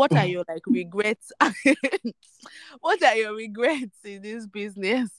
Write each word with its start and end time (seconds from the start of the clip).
what 0.00 0.16
are 0.16 0.26
your 0.34 0.44
like 0.48 0.66
regrets? 0.66 1.30
what 2.80 3.02
are 3.02 3.16
your 3.16 3.34
regrets 3.34 3.98
in 4.02 4.22
this 4.22 4.46
business 4.46 5.10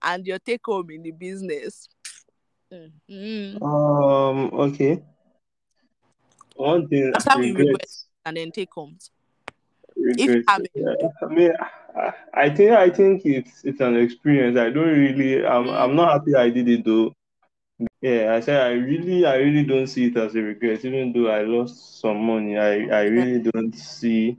and 0.00 0.24
your 0.24 0.38
take 0.38 0.60
home 0.64 0.90
in 0.90 1.02
the 1.02 1.10
business? 1.10 1.88
Mm-hmm. 2.72 3.62
Um. 3.62 4.50
Okay. 4.52 5.02
One 6.54 6.86
thing. 6.86 7.12
After 7.16 7.38
we 7.40 7.50
regret 7.50 7.90
and 8.24 8.36
then 8.36 8.52
take 8.52 8.68
homes. 8.72 9.10
If 9.96 10.44
yeah. 10.46 11.08
I 11.20 11.26
mean, 11.26 11.52
I 12.32 12.50
think 12.50 12.70
I 12.70 12.90
think 12.90 13.22
it's 13.24 13.64
it's 13.64 13.80
an 13.80 13.96
experience. 13.96 14.56
I 14.56 14.70
don't 14.70 14.86
really. 14.86 15.44
I'm 15.44 15.64
mm. 15.64 15.76
I'm 15.76 15.96
not 15.96 16.12
happy 16.12 16.36
I 16.36 16.50
did 16.50 16.68
it 16.68 16.84
though. 16.84 17.12
Yeah, 18.00 18.34
I 18.34 18.40
said 18.40 18.60
I 18.60 18.72
really 18.72 19.24
I 19.24 19.36
really 19.36 19.64
don't 19.64 19.86
see 19.86 20.06
it 20.06 20.16
as 20.16 20.34
a 20.34 20.40
regret, 20.40 20.84
even 20.84 21.12
though 21.12 21.28
I 21.28 21.42
lost 21.42 22.00
some 22.00 22.24
money. 22.24 22.58
I 22.58 22.86
I 22.86 23.02
really 23.04 23.38
don't 23.40 23.74
see. 23.74 24.36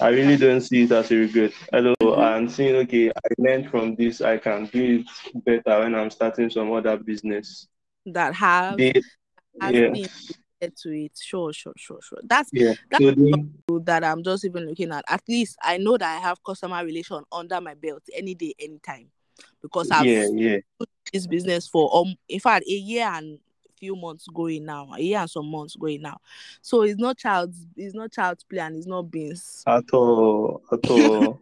I 0.00 0.08
really 0.08 0.36
don't 0.36 0.60
see 0.60 0.82
it 0.82 0.92
as 0.92 1.10
a 1.10 1.16
regret. 1.16 1.52
Hello, 1.72 1.94
mm-hmm. 2.00 2.20
I'm 2.20 2.48
saying 2.48 2.76
okay. 2.86 3.10
I 3.10 3.28
learned 3.38 3.70
from 3.70 3.96
this. 3.96 4.20
I 4.20 4.38
can 4.38 4.66
do 4.66 5.04
it 5.34 5.44
better 5.44 5.80
when 5.80 5.94
I'm 5.94 6.10
starting 6.10 6.50
some 6.50 6.72
other 6.72 6.96
business 6.96 7.66
that 8.06 8.34
have, 8.34 8.76
they, 8.76 8.92
yeah. 9.70 9.90
to 10.60 10.90
it. 10.90 11.12
Sure, 11.20 11.52
sure, 11.52 11.74
sure, 11.76 12.00
sure. 12.02 12.20
That's 12.24 12.50
yeah. 12.52 12.74
that's 12.90 13.04
so 13.68 13.78
that 13.80 14.04
I'm 14.04 14.22
just 14.22 14.44
even 14.44 14.66
looking 14.66 14.92
at. 14.92 15.04
At 15.08 15.22
least 15.28 15.56
I 15.62 15.78
know 15.78 15.96
that 15.96 16.16
I 16.16 16.20
have 16.20 16.42
customer 16.44 16.84
relation 16.84 17.22
under 17.32 17.60
my 17.60 17.74
belt 17.74 18.02
any 18.14 18.34
day, 18.34 18.54
anytime, 18.58 19.10
because 19.62 19.90
I've 19.90 20.06
yeah, 20.06 20.26
yeah. 20.32 20.58
this 21.12 21.26
business 21.26 21.66
for 21.66 21.94
um, 21.94 22.14
in 22.28 22.40
fact 22.40 22.66
a 22.66 22.72
year 22.72 23.06
and 23.06 23.38
few 23.78 23.96
months 23.96 24.26
going 24.34 24.64
now, 24.64 24.90
a 24.94 25.00
year 25.00 25.18
and 25.18 25.30
some 25.30 25.46
months 25.46 25.76
going 25.76 26.02
now. 26.02 26.18
So 26.62 26.82
it's 26.82 26.98
not 26.98 27.16
child's 27.16 27.66
it's 27.76 27.94
not 27.94 28.12
child's 28.12 28.44
play 28.44 28.60
and 28.60 28.76
it's 28.76 28.86
not 28.86 29.10
beans. 29.10 29.62
At 29.66 29.90
all, 29.92 30.62
at 30.72 30.90
all. 30.90 31.40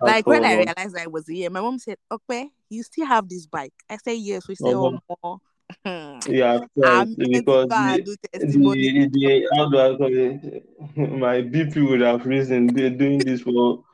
like 0.00 0.26
when 0.26 0.44
I 0.44 0.56
realized 0.56 0.96
I 0.96 1.06
was 1.06 1.26
here, 1.26 1.50
my 1.50 1.60
mom 1.60 1.78
said, 1.78 1.96
Okay, 2.10 2.50
you 2.68 2.82
still 2.82 3.06
have 3.06 3.28
this 3.28 3.46
bike. 3.46 3.74
I 3.88 3.96
said 4.02 4.18
yes, 4.18 4.48
we 4.48 4.54
say 4.54 4.74
oh 4.74 4.98
more. 5.22 5.40
yeah, 5.84 6.58
because 6.74 7.08
the, 7.16 8.16
the, 8.32 9.08
the, 9.12 9.48
how 9.54 9.70
do 9.70 9.78
I 9.78 9.96
call 9.96 10.08
it? 10.10 10.64
My 10.96 11.42
BP 11.42 11.88
would 11.88 12.00
have 12.00 12.26
risen. 12.26 12.66
They're 12.66 12.90
doing 12.90 13.18
this 13.18 13.42
for 13.42 13.84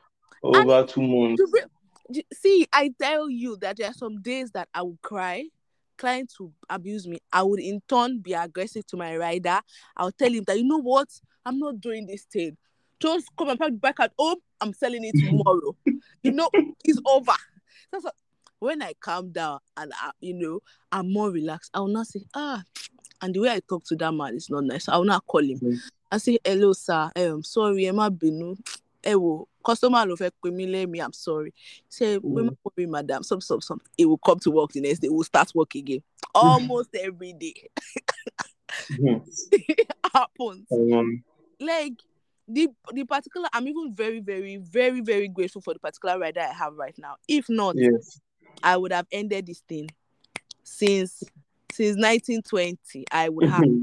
over 0.41 0.79
and 0.79 0.89
two 0.89 1.01
months. 1.01 1.43
See, 2.33 2.67
I 2.71 2.93
tell 2.99 3.29
you 3.29 3.57
that 3.57 3.77
there 3.77 3.87
are 3.87 3.93
some 3.93 4.21
days 4.21 4.51
that 4.51 4.69
I 4.73 4.81
will 4.81 4.97
cry, 5.01 5.45
clients 5.97 6.39
will 6.39 6.53
abuse 6.69 7.07
me. 7.07 7.19
I 7.33 7.43
would 7.43 7.59
in 7.59 7.81
turn 7.87 8.19
be 8.19 8.33
aggressive 8.33 8.85
to 8.87 8.97
my 8.97 9.17
rider. 9.17 9.59
I'll 9.95 10.11
tell 10.11 10.31
him 10.31 10.43
that 10.47 10.57
you 10.57 10.65
know 10.65 10.81
what, 10.81 11.09
I'm 11.45 11.59
not 11.59 11.81
doing 11.81 12.05
this 12.05 12.23
thing. 12.23 12.57
Just 12.99 13.27
come 13.37 13.49
and 13.49 13.59
park 13.59 13.79
back 13.79 13.99
at 13.99 14.11
home. 14.17 14.37
I'm 14.61 14.73
selling 14.73 15.03
it 15.03 15.15
tomorrow. 15.19 15.75
you 16.23 16.31
know, 16.31 16.49
it's 16.83 16.99
over. 17.05 17.33
That's 17.91 18.03
what, 18.03 18.15
when 18.59 18.81
I 18.81 18.93
calm 18.99 19.31
down 19.31 19.59
and 19.75 19.91
I, 19.95 20.11
you 20.19 20.33
know 20.33 20.61
I'm 20.91 21.11
more 21.11 21.29
relaxed, 21.29 21.71
I 21.73 21.79
will 21.79 21.87
not 21.87 22.07
say 22.07 22.21
ah. 22.33 22.63
And 23.21 23.33
the 23.33 23.39
way 23.39 23.49
I 23.49 23.61
talk 23.67 23.83
to 23.85 23.95
that 23.95 24.11
man 24.11 24.35
is 24.35 24.49
not 24.49 24.63
nice. 24.63 24.87
I 24.87 24.97
will 24.97 25.05
not 25.05 25.25
call 25.25 25.41
him. 25.41 25.59
Mm. 25.59 25.77
I 26.11 26.17
say 26.19 26.37
hello, 26.43 26.73
sir. 26.73 27.11
I'm 27.15 27.43
sorry, 27.43 27.87
Emma 27.87 28.11
Binu. 28.11 28.57
Ewo, 29.03 29.45
customer 29.67 30.05
ló 30.09 30.15
fẹ́ 30.21 30.31
pè 30.41 30.49
mí 30.57 30.65
lẹ́mí, 30.73 30.97
I'm 31.05 31.13
sorry. 31.13 31.51
Say, 31.89 32.17
mm. 32.17 32.55
worry, 32.63 32.85
madam, 32.87 33.21
some, 33.23 33.41
some, 33.41 33.61
some. 33.61 33.81
It 33.97 34.05
will 34.05 34.17
come 34.27 34.39
to 34.39 34.51
work 34.51 34.71
the 34.71 34.81
next 34.81 34.99
day. 34.99 35.09
We'll 35.09 35.23
start 35.33 35.51
work 35.53 35.75
again. 35.75 36.01
Almost 36.35 36.95
every 36.95 37.33
day. 37.33 37.69
it 38.89 39.91
happens. 40.13 40.65
Um, 40.71 41.23
like 41.59 41.93
the 42.47 42.69
the 42.93 43.03
particular, 43.03 43.47
I'm 43.53 43.67
even 43.67 43.93
very, 43.93 44.21
very, 44.21 44.57
very, 44.57 45.01
very 45.01 45.27
grateful 45.27 45.61
for 45.61 45.73
the 45.73 45.79
particular 45.79 46.17
rider 46.19 46.41
I 46.41 46.53
have 46.53 46.73
right 46.75 46.97
now. 46.97 47.15
If 47.27 47.49
not, 47.49 47.75
yes. 47.77 48.21
I 48.63 48.77
would 48.77 48.93
have 48.93 49.07
ended 49.11 49.47
this 49.47 49.61
thing 49.67 49.89
since 50.63 51.23
since 51.71 51.95
1920. 51.97 53.05
I 53.11 53.29
would 53.29 53.49
have. 53.49 53.63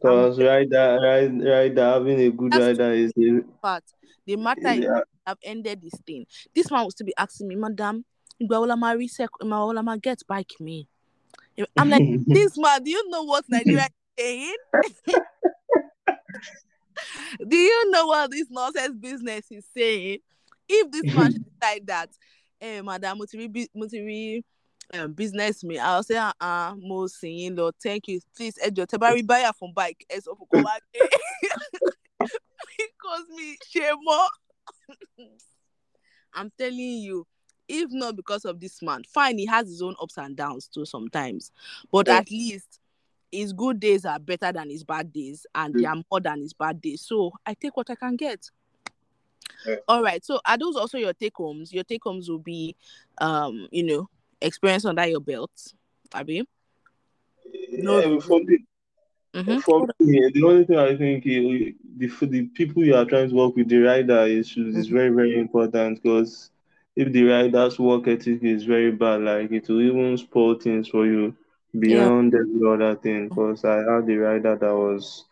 Because 0.00 0.38
rider, 0.38 0.96
rider, 1.02 1.50
rider, 1.50 1.84
having 1.84 2.20
a 2.20 2.30
good 2.30 2.52
That's 2.52 2.78
rider 2.78 2.92
is 2.92 3.12
a 3.18 3.42
part. 3.60 3.82
The 4.28 4.36
matter 4.36 4.74
yeah. 4.74 4.98
is, 4.98 5.02
I've 5.26 5.38
ended 5.42 5.80
this 5.80 5.94
thing. 6.06 6.26
This 6.54 6.70
man 6.70 6.84
was 6.84 6.94
to 6.96 7.04
be 7.04 7.14
asking 7.16 7.48
me, 7.48 7.56
Madam, 7.56 8.04
get 10.02 10.18
bike 10.28 10.52
me. 10.60 10.86
I'm 11.74 11.88
like, 11.88 12.02
this 12.26 12.58
man, 12.58 12.84
do 12.84 12.90
you 12.90 13.08
know 13.08 13.22
what 13.22 13.46
Nigeria 13.48 13.86
is 13.86 13.90
saying? 14.18 14.54
do 17.48 17.56
you 17.56 17.90
know 17.90 18.06
what 18.08 18.30
this 18.30 18.48
nonsense 18.50 18.94
business 19.00 19.46
is 19.50 19.64
saying? 19.74 20.18
If 20.68 20.90
this 20.92 21.14
man 21.14 21.32
should 21.32 21.44
decide 21.60 21.86
that 21.86 22.10
ẹ 22.60 22.82
madam 22.84 23.16
mo 23.18 23.24
ti 23.24 23.38
rí 23.38 23.66
mo 23.74 23.86
ti 23.86 23.98
rí 24.02 24.42
um, 24.94 25.12
business 25.12 25.62
me, 25.62 25.78
i 25.78 25.94
will 25.96 26.02
say 26.02 26.16
ah 26.18 26.34
uh, 26.40 26.74
mo 26.74 27.06
yín 27.22 27.54
lọ 27.56 27.70
thank 27.80 28.08
you 28.08 28.18
please 28.36 28.58
ẹ 28.58 28.68
jọ 28.76 28.84
tẹ 28.86 28.98
bá 28.98 29.14
rí 29.14 29.22
báyà 29.22 29.52
fún 29.58 29.72
bike 29.74 30.04
ẹ 30.10 30.18
sọ 30.20 30.34
fún 33.08 33.24
kó 33.24 33.24
wá 33.24 33.24
dé 33.24 33.26
because 33.26 33.26
mi 33.30 33.56
ṣe 33.72 33.92
mọ 34.06 34.28
i'm 36.34 36.50
telling 36.58 36.98
you 37.02 37.26
if 37.68 37.90
not 37.90 38.16
because 38.16 38.44
of 38.44 38.60
this 38.60 38.82
man 38.82 39.02
fine 39.04 39.38
he 39.38 39.46
has 39.46 39.68
his 39.68 39.82
own 39.82 39.94
ups 40.00 40.18
and 40.18 40.36
downs 40.36 40.68
too 40.68 40.84
sometimes 40.84 41.52
but 41.90 42.06
yeah. 42.06 42.18
at 42.18 42.30
least 42.30 42.80
his 43.30 43.52
good 43.52 43.78
days 43.80 44.06
are 44.06 44.18
better 44.18 44.52
than 44.52 44.70
his 44.70 44.84
bad 44.84 45.12
days 45.12 45.46
and 45.54 45.74
mm. 45.74 45.80
they 45.80 45.86
are 45.86 46.02
more 46.10 46.20
than 46.20 46.40
his 46.40 46.52
bad 46.54 46.80
days 46.80 47.02
so 47.02 47.32
i 47.46 47.54
take 47.54 47.76
what 47.76 47.90
i 47.90 47.94
can 47.94 48.16
get 48.16 48.50
all 49.88 50.02
right. 50.02 50.24
So 50.24 50.40
are 50.46 50.58
those 50.58 50.76
also 50.76 50.98
your 50.98 51.12
take 51.12 51.36
homes? 51.36 51.72
Your 51.72 51.84
take 51.84 52.04
homes 52.04 52.28
will 52.28 52.38
be, 52.38 52.76
um, 53.18 53.66
you 53.70 53.82
know, 53.82 54.08
experience 54.40 54.84
under 54.84 55.06
your 55.06 55.20
belt, 55.20 55.50
Abby. 56.14 56.46
No. 57.72 57.98
Yeah, 57.98 58.20
for 58.20 58.40
me, 58.40 58.58
mm-hmm. 59.34 59.58
for 59.58 59.86
me, 60.00 60.30
the 60.32 60.44
only 60.44 60.64
thing 60.64 60.78
I 60.78 60.96
think 60.96 61.24
the 61.24 61.74
the 61.96 62.42
people 62.54 62.84
you 62.84 62.94
are 62.94 63.04
trying 63.04 63.30
to 63.30 63.34
work 63.34 63.56
with, 63.56 63.68
the 63.68 63.78
rider 63.78 64.26
is 64.26 64.48
is 64.48 64.56
mm-hmm. 64.56 64.94
very 64.94 65.10
very 65.10 65.38
important 65.38 66.02
because 66.02 66.50
if 66.96 67.12
the 67.12 67.24
rider's 67.24 67.78
work 67.78 68.08
ethic 68.08 68.42
is 68.42 68.64
very 68.64 68.90
bad, 68.90 69.22
like 69.22 69.52
it 69.52 69.68
will 69.68 69.80
even 69.80 70.16
spoil 70.18 70.54
things 70.54 70.88
for 70.88 71.06
you 71.06 71.34
beyond 71.78 72.32
yeah. 72.32 72.40
every 72.40 72.72
other 72.72 72.96
thing. 72.96 73.28
Because 73.28 73.64
I 73.64 73.76
had 73.76 74.06
the 74.06 74.16
rider 74.16 74.56
that 74.56 74.74
was 74.74 75.24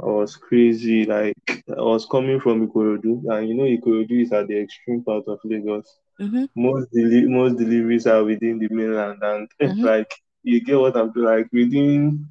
I 0.00 0.06
was 0.06 0.36
crazy. 0.36 1.04
Like 1.04 1.36
I 1.68 1.82
was 1.82 2.06
coming 2.06 2.40
from 2.40 2.66
Ikorodu, 2.66 3.24
and 3.30 3.48
you 3.48 3.54
know 3.54 3.64
Ikorodu 3.64 4.22
is 4.22 4.32
at 4.32 4.48
the 4.48 4.58
extreme 4.58 5.04
part 5.04 5.24
of 5.28 5.38
Lagos. 5.44 5.98
Mm-hmm. 6.20 6.44
Most 6.54 6.90
deli- 6.92 7.28
most 7.28 7.58
deliveries 7.58 8.06
are 8.06 8.24
within 8.24 8.58
the 8.58 8.68
mainland, 8.68 9.18
and 9.22 9.48
mm-hmm. 9.60 9.82
like 9.82 10.12
you 10.42 10.60
get 10.60 10.78
what 10.78 10.96
I'm 10.96 11.12
doing, 11.12 11.26
like 11.26 11.52
within 11.52 12.26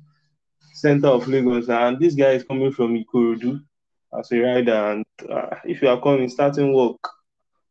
center 0.73 1.07
of 1.07 1.27
Lagos, 1.27 1.69
and 1.69 1.99
this 1.99 2.15
guy 2.15 2.31
is 2.31 2.43
coming 2.43 2.71
from 2.71 2.95
Ikorodu 2.95 3.63
as 4.17 4.31
a 4.31 4.39
rider, 4.39 4.73
and 4.73 5.05
uh, 5.29 5.55
if 5.65 5.81
you 5.81 5.89
are 5.89 6.01
coming 6.01 6.29
starting 6.29 6.73
work, 6.73 6.99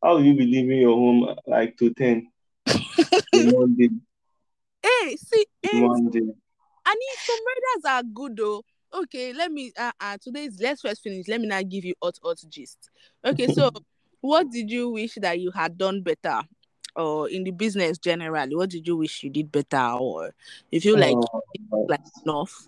how 0.03 0.15
will 0.15 0.25
you 0.25 0.35
be 0.37 0.47
leaving 0.47 0.81
your 0.81 0.95
home 0.95 1.37
like 1.47 1.77
to 1.79 1.93
ten? 1.95 2.31
Monday? 3.35 3.91
Hey, 4.83 5.17
see, 5.17 5.47
hey, 5.63 5.81
Monday. 5.81 6.33
I 6.87 6.95
mean, 6.95 7.17
some 7.27 7.39
riders 7.47 7.85
are 7.87 8.03
good 8.03 8.37
though. 8.37 8.63
Okay 8.93 9.33
let 9.33 9.53
me 9.53 9.73
uh, 9.79 9.93
uh 10.01 10.17
today's 10.21 10.59
let's 10.61 10.81
first 10.81 11.03
finish. 11.03 11.29
Let 11.29 11.41
me 11.41 11.47
now 11.47 11.63
give 11.63 11.85
you 11.85 11.95
hot 12.03 12.19
hot 12.23 12.39
gist. 12.49 12.91
Okay 13.25 13.47
so 13.47 13.71
what 14.21 14.51
did 14.51 14.71
you 14.71 14.91
wish 14.91 15.15
that 15.21 15.39
you 15.39 15.53
had 15.53 15.79
done 15.79 16.03
better 16.03 16.41
or 16.97 17.29
in 17.29 17.45
the 17.45 17.53
business 17.53 17.99
generally? 17.99 18.57
What 18.57 18.71
did 18.71 18.87
you 18.87 18.97
wish 18.97 19.23
you 19.23 19.31
did 19.31 19.53
better 19.53 19.97
or 19.99 20.35
if 20.73 20.85
you 20.85 20.97
like 20.97 21.15
uh, 21.15 21.77
like 21.89 22.01
enough 22.25 22.67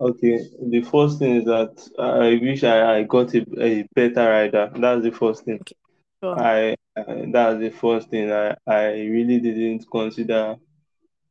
okay 0.00 0.40
the 0.60 0.82
first 0.82 1.18
thing 1.18 1.36
is 1.36 1.44
that 1.44 1.88
i 1.98 2.38
wish 2.42 2.64
i, 2.64 2.98
I 2.98 3.02
got 3.04 3.34
a, 3.34 3.44
a 3.60 3.88
better 3.94 4.28
rider 4.28 4.70
that's 4.74 5.02
the 5.02 5.12
first 5.12 5.44
thing 5.44 5.60
okay. 5.60 5.76
sure. 6.22 6.40
I, 6.40 6.76
I 6.96 7.26
that's 7.32 7.60
the 7.60 7.70
first 7.70 8.10
thing 8.10 8.32
i 8.32 8.56
i 8.66 8.86
really 8.86 9.38
didn't 9.40 9.86
consider 9.90 10.56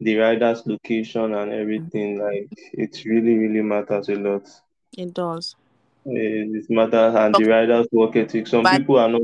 the 0.04 0.18
rider's 0.18 0.66
location 0.66 1.34
and 1.34 1.52
everything. 1.52 2.18
Mm-hmm. 2.18 2.24
Like 2.24 2.60
it 2.74 3.04
really, 3.06 3.38
really 3.38 3.62
matters 3.62 4.10
a 4.10 4.16
lot. 4.16 4.50
It 4.98 5.14
does. 5.14 5.56
It 6.06 6.70
matters 6.70 7.16
and 7.16 7.34
the 7.36 7.46
rider's 7.46 7.88
work 7.92 8.16
ethic. 8.16 8.48
Some 8.48 8.64
but... 8.64 8.78
people 8.78 9.00
are 9.00 9.10
not 9.10 9.22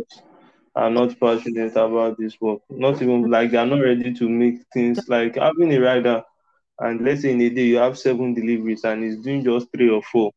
are 0.76 0.90
not 0.90 1.20
passionate 1.20 1.74
about 1.74 2.18
this 2.18 2.40
work. 2.40 2.62
Not 2.70 3.02
even 3.02 3.30
like 3.30 3.52
they 3.52 3.58
are 3.58 3.66
not 3.66 3.82
ready 3.82 4.14
to 4.14 4.30
make 4.30 4.62
things 4.74 5.08
like 5.10 5.36
having 5.36 5.74
a 5.74 5.80
rider 5.80 6.24
and 6.80 7.02
let's 7.02 7.22
say 7.22 7.32
in 7.32 7.42
a 7.42 7.50
day 7.50 7.66
you 7.66 7.78
have 7.78 7.98
seven 7.98 8.34
deliveries 8.34 8.84
and 8.84 9.04
it's 9.04 9.22
doing 9.22 9.44
just 9.44 9.68
three 9.72 9.90
or 9.90 10.02
4 10.02 10.32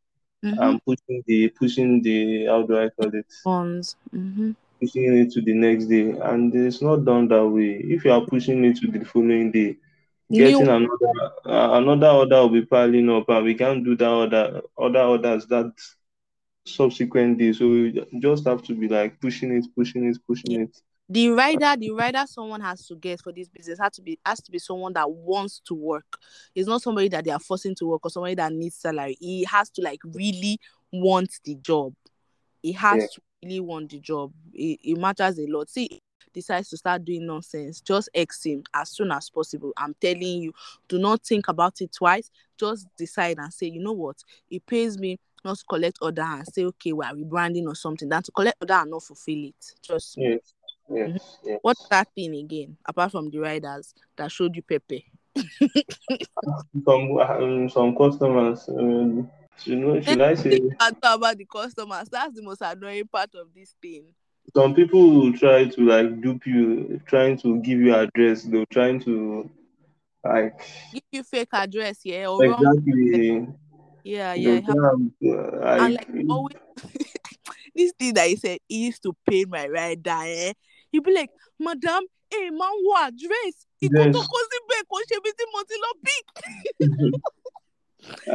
mm-hmm. 0.44 0.62
and 0.62 0.84
pushing 0.84 1.22
the 1.26 1.48
pushing 1.48 2.02
the 2.02 2.46
how 2.46 2.62
do 2.62 2.78
I 2.78 2.88
call 2.90 3.14
it? 3.14 3.26
Funds. 3.44 3.96
Mm-hmm. 4.14 4.52
Pushing 4.80 5.18
it 5.18 5.30
to 5.32 5.40
the 5.40 5.54
next 5.54 5.86
day. 5.86 6.10
And 6.10 6.54
it's 6.54 6.82
not 6.82 7.04
done 7.04 7.28
that 7.28 7.46
way. 7.46 7.80
If 7.84 8.04
you 8.04 8.12
are 8.12 8.26
pushing 8.26 8.64
it 8.64 8.76
to 8.78 8.88
the 8.88 9.04
following 9.04 9.52
day, 9.52 9.76
getting 10.30 10.62
another 10.68 11.12
uh, 11.46 11.70
another 11.74 12.08
order 12.08 12.40
will 12.42 12.48
be 12.48 12.64
piling 12.64 13.10
up 13.10 13.28
and 13.28 13.44
we 13.44 13.54
can't 13.54 13.84
do 13.84 13.96
that 13.96 14.10
order 14.10 14.60
other 14.78 15.02
orders 15.02 15.46
that 15.46 15.72
subsequent 16.66 17.38
days. 17.38 17.58
So 17.58 17.68
we 17.68 18.06
just 18.18 18.46
have 18.46 18.62
to 18.64 18.74
be 18.74 18.88
like 18.88 19.20
pushing 19.20 19.56
it, 19.56 19.66
pushing 19.76 20.08
it, 20.08 20.18
pushing 20.26 20.52
yeah. 20.52 20.60
it. 20.62 20.76
The 21.12 21.28
rider, 21.28 21.76
the 21.78 21.90
rider 21.90 22.24
someone 22.26 22.62
has 22.62 22.86
to 22.86 22.94
get 22.96 23.20
for 23.20 23.32
this 23.32 23.48
business 23.48 23.78
has 23.78 23.92
to 23.96 24.02
be 24.02 24.18
has 24.24 24.40
to 24.40 24.50
be 24.50 24.58
someone 24.58 24.94
that 24.94 25.10
wants 25.10 25.60
to 25.66 25.74
work. 25.74 26.18
It's 26.54 26.66
not 26.66 26.80
somebody 26.80 27.08
that 27.08 27.24
they 27.24 27.30
are 27.30 27.38
forcing 27.38 27.74
to 27.76 27.86
work 27.86 28.00
or 28.04 28.10
somebody 28.10 28.34
that 28.36 28.50
needs 28.52 28.76
salary. 28.76 29.18
He 29.20 29.44
has 29.44 29.68
to 29.70 29.82
like 29.82 30.00
really 30.04 30.58
want 30.90 31.30
the 31.44 31.56
job. 31.56 31.92
He 32.62 32.72
has 32.72 32.96
yeah. 32.96 33.06
to 33.14 33.20
really 33.42 33.60
want 33.60 33.90
the 33.90 33.98
job. 34.00 34.32
It, 34.54 34.80
it 34.82 34.98
matters 34.98 35.38
a 35.38 35.46
lot. 35.48 35.68
See, 35.68 36.00
decides 36.32 36.70
to 36.70 36.78
start 36.78 37.04
doing 37.04 37.26
nonsense, 37.26 37.82
just 37.82 38.08
X 38.14 38.44
him 38.44 38.62
as 38.72 38.90
soon 38.90 39.12
as 39.12 39.28
possible. 39.28 39.72
I'm 39.76 39.94
telling 40.00 40.22
you, 40.22 40.54
do 40.88 40.98
not 40.98 41.26
think 41.26 41.48
about 41.48 41.82
it 41.82 41.92
twice. 41.92 42.30
Just 42.58 42.86
decide 42.96 43.36
and 43.38 43.52
say, 43.52 43.66
you 43.66 43.82
know 43.82 43.92
what, 43.92 44.16
it 44.50 44.64
pays 44.64 44.96
me 44.98 45.18
not 45.44 45.58
to 45.58 45.64
collect 45.68 45.98
order 46.00 46.22
and 46.22 46.46
say, 46.46 46.64
okay, 46.64 46.92
we're 46.92 47.04
rebranding 47.04 47.66
or 47.66 47.74
something, 47.74 48.08
than 48.08 48.22
to 48.22 48.32
collect 48.32 48.56
order 48.62 48.74
and 48.74 48.90
not 48.90 49.02
fulfill 49.02 49.44
it. 49.44 49.74
Just 49.82 50.16
yes. 50.16 50.54
Yes, 50.94 51.10
mm-hmm. 51.10 51.48
yes. 51.48 51.58
What's 51.62 51.88
that 51.88 52.08
thing 52.14 52.34
again, 52.36 52.76
apart 52.84 53.12
from 53.12 53.30
the 53.30 53.38
riders 53.38 53.94
that 54.16 54.30
showed 54.30 54.56
you 54.56 54.62
Pepe? 54.62 55.06
some 56.84 57.18
um, 57.18 57.68
some 57.68 57.96
customers, 57.96 58.68
um, 58.68 59.30
you 59.64 59.76
know, 59.76 60.00
should 60.00 60.20
I 60.20 60.34
say? 60.34 60.60
Talk 60.78 60.96
about 61.02 61.38
the 61.38 61.46
customers. 61.46 62.08
That's 62.10 62.34
the 62.34 62.42
most 62.42 62.62
annoying 62.62 63.08
part 63.08 63.34
of 63.34 63.48
this 63.54 63.74
thing 63.80 64.14
some 64.54 64.74
people 64.74 65.10
will 65.10 65.32
try 65.32 65.64
to 65.64 65.80
like 65.82 66.20
dupe 66.20 66.46
you, 66.46 67.00
trying 67.06 67.36
to 67.38 67.60
give 67.60 67.80
you 67.80 67.94
address. 67.94 68.42
They're 68.42 68.66
trying 68.66 69.00
to 69.00 69.48
like 70.24 70.58
give 70.92 71.02
you 71.12 71.22
fake 71.22 71.48
address, 71.52 72.00
yeah, 72.04 72.26
or 72.26 72.44
exactly. 72.44 73.30
Wrong. 73.30 73.58
Yeah, 74.04 74.34
yeah. 74.34 74.60
Can, 74.60 75.12
uh, 75.24 75.60
and 75.60 75.94
like 75.94 76.08
always, 76.28 76.56
this 77.74 77.92
thing 77.98 78.14
that 78.14 78.28
he 78.28 78.36
said 78.36 78.58
he 78.68 78.86
used 78.86 79.02
to 79.04 79.14
pay 79.28 79.44
my 79.44 79.68
ride 79.68 80.06
eh? 80.06 80.52
He'd 80.92 81.02
be 81.04 81.12
like, 81.12 81.30
Madam, 81.58 82.04
hey, 82.30 82.50
man, 82.50 82.70
what 82.82 83.08
address? 83.08 83.66
He 83.80 83.88
yes. 83.92 83.92
go 83.92 84.04
to 84.04 84.18
Kosi 84.18 84.58
kò 84.90 84.98
ṣe 85.10 85.16
bí 85.24 85.30
tí 85.38 85.44
mo 85.52 85.60
lọ 85.82 85.90
pick. 86.04 86.26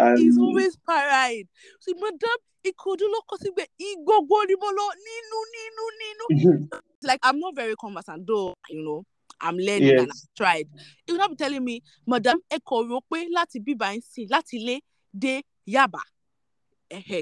He's 0.18 0.38
always 0.38 0.78
paranoid. 0.88 1.48
So, 1.80 1.92
Madam, 2.00 2.38
like 7.04 7.20
i'm 7.24 7.40
not 7.40 7.56
very 7.56 7.76
conversant 7.80 8.26
though 8.28 8.54
you 8.70 8.84
know 8.84 9.04
i'm 9.42 9.58
learning 9.58 9.90
yes. 9.90 10.02
and 10.02 10.12
i've 10.12 10.36
tried 10.36 10.68
he 11.06 11.12
will 11.14 11.20
not 11.20 11.30
be 11.30 11.36
telling 11.36 11.64
me 11.64 11.82
madam 12.06 12.38
rò 12.52 13.02
pé 13.12 13.28
láti 13.34 13.60
bíbá 13.60 13.94
ń 13.96 14.02
sìn 14.02 14.28
láti 14.30 14.58
ilé 14.60 14.80
dé 15.14 15.42
yaba 15.66 16.02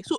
so 0.04 0.16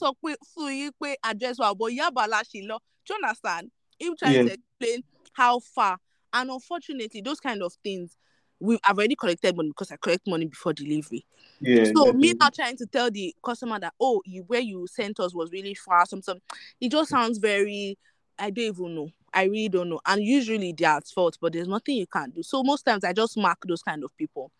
sọ 0.00 0.12
pé 0.22 0.34
fún 0.54 0.72
yín 0.72 0.90
pé 1.00 1.14
address 1.22 1.58
wa 1.58 1.74
but 1.74 1.92
yaba 1.92 2.26
la 2.26 2.42
lọ 2.42 2.78
do 3.06 3.14
you 3.14 3.20
understand 3.22 3.70
him 3.98 4.14
trying 4.18 4.34
yes. 4.34 4.46
to 4.46 4.52
explain 4.54 5.02
how 5.32 5.58
far 5.58 5.98
and 6.32 6.50
unfortunately 6.50 7.20
those 7.20 7.40
kind 7.40 7.62
of 7.62 7.72
things 7.82 8.16
we 8.60 8.78
I've 8.84 8.96
already 8.96 9.16
collected 9.16 9.56
money 9.56 9.68
because 9.68 9.90
I 9.90 9.96
collect 9.96 10.26
money 10.26 10.46
before 10.46 10.72
delivery. 10.72 11.26
Yeah. 11.60 11.84
So 11.84 12.06
definitely. 12.06 12.20
me 12.20 12.34
now 12.34 12.48
trying 12.50 12.76
to 12.78 12.86
tell 12.86 13.10
the 13.10 13.34
customer 13.44 13.78
that 13.80 13.94
oh 14.00 14.22
you 14.24 14.44
where 14.46 14.60
you 14.60 14.86
sent 14.86 15.20
us 15.20 15.34
was 15.34 15.50
really 15.52 15.74
far, 15.74 16.06
something 16.06 16.40
it 16.80 16.90
just 16.90 17.10
sounds 17.10 17.38
very 17.38 17.98
I 18.38 18.50
don't 18.50 18.64
even 18.64 18.94
know. 18.94 19.10
I 19.32 19.44
really 19.44 19.68
don't 19.68 19.88
know. 19.88 20.00
And 20.06 20.22
usually 20.22 20.72
they're 20.72 20.90
at 20.90 21.06
fault, 21.06 21.38
but 21.40 21.52
there's 21.52 21.68
nothing 21.68 21.96
you 21.96 22.06
can 22.06 22.30
do. 22.30 22.42
So 22.42 22.62
most 22.62 22.82
times 22.82 23.04
I 23.04 23.12
just 23.12 23.36
mark 23.36 23.58
those 23.66 23.82
kind 23.82 24.04
of 24.04 24.16
people. 24.16 24.50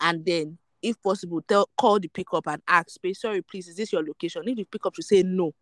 And 0.00 0.24
then 0.24 0.58
if 0.82 1.00
possible, 1.02 1.42
tell 1.42 1.68
call 1.76 1.98
the 1.98 2.08
pickup 2.08 2.46
and 2.46 2.62
ask, 2.68 2.98
sorry, 3.14 3.42
please, 3.42 3.68
is 3.68 3.76
this 3.76 3.92
your 3.92 4.04
location? 4.04 4.42
If 4.46 4.56
the 4.56 4.64
pickup 4.64 4.94
should 4.94 5.04
say 5.04 5.22
no, 5.22 5.52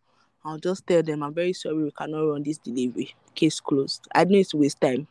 I'll 0.44 0.58
just 0.58 0.86
tell 0.86 1.02
them 1.02 1.22
I'm 1.22 1.34
very 1.34 1.52
sorry 1.52 1.84
we 1.84 1.90
cannot 1.90 2.22
run 2.22 2.42
this 2.42 2.58
delivery. 2.58 3.14
Case 3.34 3.60
closed. 3.60 4.06
I 4.14 4.24
know 4.24 4.38
it's 4.38 4.54
waste 4.54 4.80
time. 4.80 5.06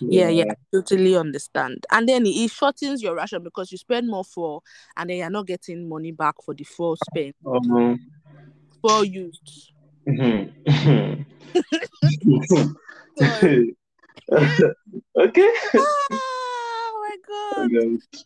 Yeah, 0.00 0.28
yeah, 0.28 0.52
totally 0.72 1.16
understand. 1.16 1.84
And 1.90 2.08
then 2.08 2.26
it 2.26 2.50
shortens 2.50 3.02
your 3.02 3.14
ration 3.14 3.42
because 3.42 3.72
you 3.72 3.78
spend 3.78 4.08
more 4.08 4.24
for, 4.24 4.62
and 4.96 5.08
then 5.08 5.18
you're 5.18 5.30
not 5.30 5.46
getting 5.46 5.88
money 5.88 6.12
back 6.12 6.34
for 6.44 6.54
the 6.54 6.64
full 6.64 6.96
spend. 6.96 7.34
Uh-huh. 7.44 7.96
For 8.82 9.04
used. 9.04 9.72
Mm-hmm. 10.06 10.50
okay. 15.18 15.50
Oh 15.74 16.98
my 17.00 17.16
god. 17.26 17.70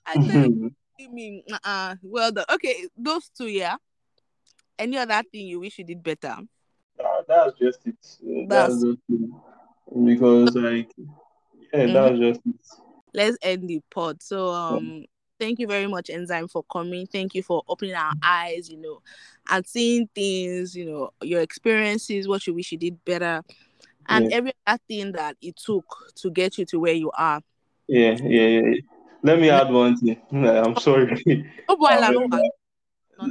I 0.06 0.14
think 0.14 0.72
you 0.98 1.10
mean 1.10 1.42
uh 1.64 1.94
well 2.02 2.32
done. 2.32 2.44
Okay, 2.52 2.88
those 2.96 3.30
two, 3.36 3.46
yeah. 3.46 3.76
Any 4.80 4.96
other 4.96 5.22
thing 5.30 5.46
you 5.46 5.60
wish 5.60 5.78
you 5.78 5.84
did 5.84 6.02
better? 6.02 6.36
Uh, 6.98 7.04
that's 7.28 7.58
just 7.58 7.86
it. 7.86 7.96
That's, 8.48 8.72
that's 8.72 8.82
just 8.82 8.98
it. 9.10 9.30
Because 10.04 10.54
like 10.54 10.90
yeah, 11.72 11.80
mm-hmm. 11.80 11.92
that 11.92 12.12
was 12.12 12.20
just 12.20 12.40
it. 12.46 12.54
Let's 13.12 13.36
end 13.42 13.68
the 13.68 13.80
pod. 13.90 14.22
So 14.22 14.48
um 14.48 15.04
thank 15.38 15.58
you 15.58 15.66
very 15.66 15.86
much, 15.86 16.08
Enzyme, 16.08 16.48
for 16.48 16.62
coming. 16.64 17.06
Thank 17.06 17.34
you 17.34 17.42
for 17.42 17.62
opening 17.68 17.94
our 17.94 18.12
eyes, 18.22 18.70
you 18.70 18.78
know, 18.78 19.02
and 19.50 19.66
seeing 19.66 20.08
things, 20.14 20.74
you 20.74 20.86
know, 20.86 21.10
your 21.22 21.42
experiences, 21.42 22.26
what 22.26 22.46
you 22.46 22.54
wish 22.54 22.72
you 22.72 22.78
did 22.78 23.04
better, 23.04 23.42
and 24.08 24.30
yeah. 24.30 24.36
every 24.36 24.52
other 24.66 24.80
thing 24.88 25.12
that 25.12 25.36
it 25.42 25.56
took 25.56 25.84
to 26.16 26.30
get 26.30 26.56
you 26.56 26.64
to 26.66 26.80
where 26.80 26.94
you 26.94 27.10
are. 27.16 27.42
Yeah, 27.86 28.16
yeah, 28.22 28.46
yeah. 28.46 28.80
Let 29.22 29.38
me 29.38 29.50
add 29.50 29.70
one 29.70 29.98
thing. 29.98 30.16
I'm 30.32 30.76
sorry. 30.76 31.22
Oh 31.68 31.76
boy, 31.76 32.48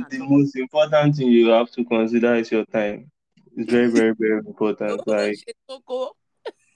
the 0.10 0.20
most 0.20 0.56
important 0.56 1.16
thing 1.16 1.28
you 1.28 1.50
have 1.50 1.72
to 1.72 1.84
consider 1.86 2.36
is 2.36 2.52
your 2.52 2.66
time. 2.66 3.12
It's 3.56 3.72
very, 3.72 3.90
very, 3.90 4.14
very 4.18 4.40
important. 4.40 5.02
like 5.08 5.38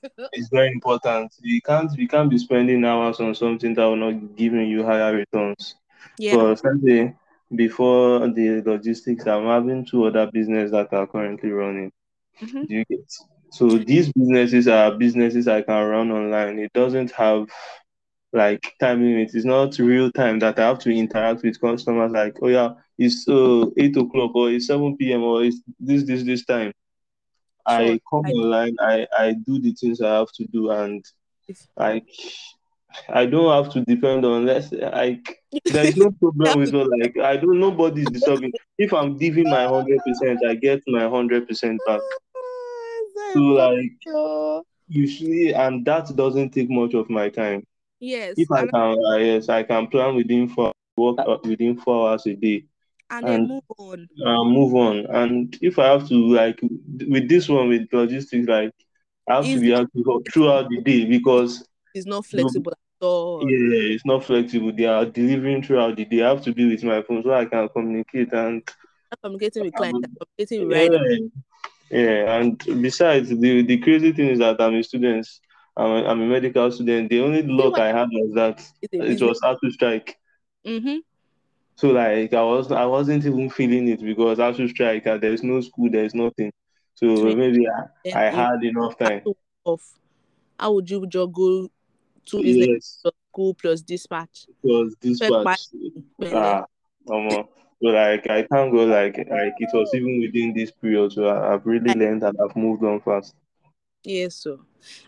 it's 0.34 0.50
very 0.50 0.72
important. 0.72 1.34
You 1.42 1.62
can't 1.62 1.92
you 1.98 2.08
can't 2.08 2.30
be 2.30 2.38
spending 2.38 2.84
hours 2.86 3.20
on 3.20 3.36
something 3.36 3.74
that 3.76 3.86
will 3.86 3.96
not 3.96 4.36
giving 4.36 4.68
you 4.68 4.84
higher 4.84 5.16
returns. 5.16 5.76
Yeah. 6.18 6.34
For 6.34 6.52
example, 6.52 7.14
before 7.56 8.28
the 8.28 8.62
logistics, 8.66 9.28
I'm 9.28 9.46
having 9.46 9.86
two 9.86 10.06
other 10.06 10.30
businesses 10.32 10.72
that 10.72 10.94
are 10.94 11.08
currently 11.08 11.52
running. 11.52 11.92
Mm-hmm. 12.42 12.64
Do 12.64 12.74
you 12.74 12.86
get? 12.86 13.14
So 13.52 13.78
these 13.78 14.12
businesses 14.12 14.68
are 14.68 14.92
businesses 14.92 15.48
I 15.48 15.62
can 15.62 15.86
run 15.86 16.12
online. 16.12 16.58
It 16.58 16.74
doesn't 16.74 17.12
have 17.12 17.48
like 18.34 18.74
time 18.80 19.02
limit. 19.02 19.32
It's 19.34 19.46
not 19.46 19.78
real 19.78 20.12
time 20.12 20.40
that 20.40 20.60
I 20.60 20.68
have 20.68 20.80
to 20.80 20.92
interact 20.92 21.44
with 21.44 21.62
customers. 21.62 22.12
Like, 22.12 22.38
oh 22.42 22.48
yeah, 22.48 22.74
it's 22.98 23.28
uh, 23.28 23.66
eight 23.78 23.96
o'clock 23.96 24.36
or 24.36 24.50
it's 24.50 24.68
seven 24.68 24.98
p.m. 24.98 25.24
or 25.24 25.44
it's 25.44 25.62
this 25.80 26.04
this 26.04 26.24
this 26.24 26.46
time. 26.46 26.74
I 27.66 28.00
come 28.10 28.26
I 28.26 28.32
online, 28.32 28.76
I, 28.82 29.08
I 29.18 29.34
do 29.34 29.60
the 29.60 29.72
things 29.72 30.02
I 30.02 30.16
have 30.16 30.32
to 30.34 30.46
do, 30.48 30.72
and 30.72 31.06
like 31.78 32.06
I 33.10 33.26
don't 33.26 33.64
have 33.64 33.72
to 33.74 33.82
depend 33.82 34.26
on 34.26 34.46
less. 34.46 34.72
Like 34.72 35.42
there's 35.66 35.96
no 35.96 36.12
problem 36.20 36.60
with 36.60 36.74
it. 36.74 36.88
Like 36.88 37.18
I 37.18 37.38
don't. 37.38 37.60
Nobody's 37.60 38.10
disturbing. 38.10 38.52
If 38.78 38.94
I'm 38.94 39.18
giving 39.18 39.50
my 39.50 39.66
hundred 39.66 40.02
percent, 40.06 40.40
I 40.46 40.56
get 40.56 40.82
my 40.88 41.08
hundred 41.08 41.48
percent 41.48 41.80
back. 41.86 42.02
So 43.34 43.40
like 43.40 43.92
usually, 44.88 45.56
and 45.56 45.84
that 45.86 46.16
doesn't 46.16 46.52
take 46.52 46.70
much 46.70 46.94
of 46.94 47.10
my 47.10 47.30
time. 47.30 47.64
Yes. 48.04 48.34
If 48.36 48.52
I 48.52 48.68
can, 48.68 48.98
uh, 49.06 49.16
yes, 49.16 49.48
I 49.48 49.64
can 49.64 49.88
plan 49.88 50.16
within 50.16 50.50
four 50.50 50.74
work 50.98 51.20
uh, 51.20 51.38
within 51.46 51.78
four 51.78 52.10
hours 52.10 52.26
a 52.28 52.36
day 52.36 52.66
and, 53.10 53.26
and 53.26 53.28
then 53.28 53.48
move 53.48 53.64
on. 53.78 54.10
Uh, 54.26 54.44
move 54.44 54.76
on. 54.76 55.06
And 55.06 55.58
if 55.62 55.80
I 55.80 55.88
have 55.88 56.10
to 56.10 56.16
like 56.16 56.60
with 57.08 57.30
this 57.30 57.48
one 57.48 57.70
with 57.70 57.88
logistics, 57.94 58.46
like 58.46 58.74
I 59.30 59.36
have 59.36 59.46
to 59.46 59.58
be 59.58 59.74
active 59.74 60.04
throughout 60.34 60.68
the 60.70 60.82
day 60.82 61.06
because 61.06 61.66
it's 61.94 62.06
not 62.06 62.26
flexible 62.26 62.74
at 62.74 63.06
all. 63.06 63.50
Yeah, 63.50 63.94
it's 63.94 64.06
not 64.06 64.26
flexible. 64.26 64.74
They 64.74 64.86
are 64.86 65.06
delivering 65.06 65.64
throughout 65.64 65.96
the 65.96 66.04
day. 66.04 66.24
I 66.24 66.30
have 66.30 66.44
to 66.44 66.54
be 66.54 66.68
with 66.70 66.84
my 66.84 67.02
phone 67.04 67.24
so 67.24 67.34
I 67.34 67.46
can 67.46 67.70
communicate 67.70 68.34
and 68.34 68.70
I'm 69.14 69.18
communicating 69.24 69.64
with 69.64 69.76
clients, 69.76 70.02
I'm 70.04 70.16
communicating 70.28 70.68
with 70.68 71.30
yeah, 71.90 72.02
yeah, 72.02 72.36
and 72.36 72.82
besides, 72.82 73.30
the 73.30 73.62
the 73.62 73.78
crazy 73.78 74.12
thing 74.12 74.28
is 74.28 74.40
that 74.40 74.60
I'm 74.60 74.76
a 74.76 74.84
student. 74.84 75.26
I'm 75.76 75.92
a, 75.92 76.08
I'm 76.08 76.22
a 76.22 76.26
medical 76.26 76.72
student. 76.72 77.10
The 77.10 77.22
only 77.22 77.44
luck 77.44 77.80
I 77.80 77.88
had 77.88 78.10
was 78.12 78.34
that 78.36 78.72
it 78.82 79.22
was 79.22 79.40
hard 79.42 79.58
to 79.64 79.72
strike. 79.72 80.18
Mm-hmm. 80.66 80.98
So 81.76 81.90
like 81.90 82.34
I 82.34 82.44
was 82.44 82.72
I 82.72 82.86
wasn't 82.86 83.26
even 83.26 83.50
feeling 83.50 83.88
it 83.88 84.02
because 84.02 84.38
should 84.56 84.70
strike 84.70 85.06
and 85.08 85.22
there's 85.22 85.44
no 85.44 85.62
school, 85.62 85.90
there's 85.90 86.14
nothing. 86.14 86.52
So 86.96 87.08
maybe 87.36 87.68
I, 87.68 88.28
I 88.28 88.30
had 88.30 88.64
enough 88.64 88.98
time. 88.98 89.24
Off. 89.66 90.00
How 90.60 90.74
would 90.74 90.90
you 90.90 91.08
juggle 91.08 91.70
two 92.26 92.42
yes. 92.42 93.04
school 93.30 93.56
plus 93.56 93.82
dispatch? 93.82 94.46
Plus 94.62 94.94
dispatch. 95.02 95.68
Ah, 96.26 96.66
um, 97.12 97.30
so 97.30 97.48
like 97.82 98.30
I 98.30 98.44
can't 98.44 98.72
go 98.72 98.86
like 98.86 99.18
like 99.18 99.54
it 99.58 99.70
was 99.74 99.90
even 99.96 100.22
within 100.22 100.54
this 100.54 100.72
period. 100.72 101.14
So 101.14 101.26
I, 101.26 101.54
I've 101.54 101.66
really 101.66 101.94
learned 101.94 102.24
and 102.24 102.38
I've 102.40 102.56
moved 102.56 102.84
on 102.84 103.02
fast. 103.02 103.34
Yes, 104.04 104.36
so 104.36 104.60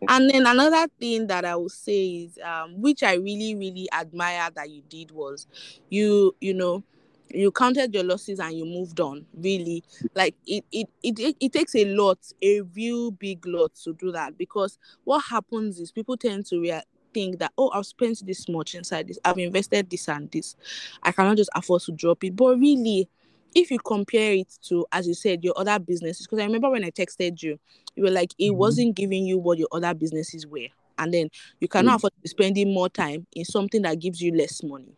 and 0.08 0.30
then 0.30 0.48
another 0.48 0.88
thing 1.00 1.28
that 1.28 1.44
I 1.44 1.56
would 1.58 1.72
say 1.72 2.08
is 2.24 2.40
um 2.44 2.80
which 2.82 3.04
I 3.04 3.16
really, 3.16 3.56
really 3.56 3.90
admire 3.94 4.50
that 4.56 4.70
you 4.70 4.84
did 4.88 5.12
was 5.12 5.48
you, 5.90 6.34
you 6.40 6.54
know, 6.54 6.82
you 7.30 7.52
counted 7.52 7.94
your 7.94 8.06
losses 8.06 8.40
and 8.40 8.58
you 8.58 8.64
moved 8.66 9.00
on 9.02 9.26
really. 9.36 9.84
Like 10.16 10.36
it 10.48 10.64
it, 10.72 10.88
it 11.04 11.36
it 11.42 11.52
takes 11.54 11.76
a 11.76 11.84
lot 11.94 12.20
a 12.42 12.62
real 12.62 13.12
big 13.12 13.46
lot 13.46 13.76
to 13.84 13.94
do 13.94 14.12
that 14.14 14.38
because 14.38 14.80
what 15.04 15.26
happens 15.26 15.80
is 15.80 15.92
people 15.92 16.16
tend 16.16 16.46
to 16.48 16.60
rea- 16.62 16.82
think 17.14 17.40
that 17.40 17.54
oh 17.58 17.72
i've 17.74 17.86
spent 17.86 18.22
this 18.26 18.50
much 18.50 18.76
inside 18.76 19.08
this 19.08 19.18
i've 19.24 19.38
invested 19.38 19.90
this 19.90 20.10
and 20.10 20.30
this. 20.32 20.56
I 21.02 21.14
cannot 21.14 21.38
just 21.38 21.50
afford 21.56 21.82
to 21.84 21.94
drop 21.94 22.24
it. 22.26 22.36
But 22.36 22.58
really 22.60 23.08
if 23.56 23.72
you 23.72 23.80
compare 23.80 24.34
it 24.34 24.54
to 24.62 24.86
as 24.92 25.08
you 25.08 25.14
said 25.14 25.44
your 25.44 25.54
other 25.58 25.80
businesses 25.80 26.28
because 26.28 26.40
i 26.40 26.46
remember 26.46 26.70
when 26.70 26.84
i 26.84 26.92
texted 26.92 27.42
you 27.42 27.58
you 27.96 28.04
were 28.04 28.12
like 28.12 28.32
it 28.38 28.50
mm-hmm. 28.50 28.58
wasn't 28.58 28.96
giving 28.96 29.26
you 29.26 29.38
what 29.38 29.58
your 29.58 29.70
other 29.72 29.94
businesses 29.94 30.46
were 30.46 30.68
and 30.98 31.14
then 31.14 31.30
you 31.60 31.68
cannot 31.68 31.92
mm-hmm. 31.92 31.96
afford 31.96 32.14
to 32.14 32.22
be 32.22 32.30
spending 32.30 32.74
more 32.74 32.90
time 32.90 33.26
in 33.34 33.44
something 33.44 33.82
that 33.82 34.00
gives 34.00 34.22
you 34.22 34.36
less 34.36 34.62
money 34.62 34.96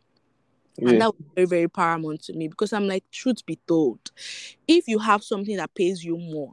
yeah. 0.78 0.90
And 0.90 1.02
that 1.02 1.08
was 1.08 1.26
very, 1.36 1.48
very 1.48 1.68
paramount 1.68 2.22
to 2.24 2.34
me 2.34 2.48
because 2.48 2.72
I'm 2.72 2.88
like, 2.88 3.04
truth 3.12 3.46
be 3.46 3.58
told, 3.68 4.00
if 4.68 4.88
you 4.88 5.00
have 5.00 5.24
something 5.24 5.58
that 5.58 5.74
pays 5.74 6.04
you 6.04 6.18
more, 6.18 6.52